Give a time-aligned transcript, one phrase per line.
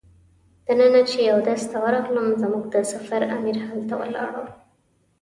[0.67, 4.45] دننه چې اودس ته ورغلم زموږ د سفر امیر هلته ولاړ و.